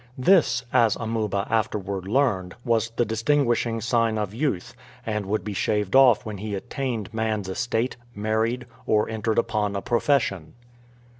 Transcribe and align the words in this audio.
This, 0.17 0.63
as 0.73 0.95
Amuba 0.95 1.45
afterward 1.47 2.07
learned, 2.07 2.55
was 2.65 2.89
the 2.95 3.05
distinguishing 3.05 3.81
sign 3.81 4.17
of 4.17 4.33
youth, 4.33 4.73
and 5.05 5.27
would 5.27 5.43
be 5.43 5.53
shaved 5.53 5.95
off 5.95 6.25
when 6.25 6.39
he 6.39 6.55
attained 6.55 7.13
man's 7.13 7.47
estate, 7.47 7.97
married, 8.15 8.65
or 8.87 9.07
entered 9.07 9.37
upon 9.37 9.75
a 9.75 9.81
profession. 9.83 10.55